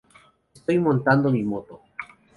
[0.55, 1.81] Estoy montando mi moto.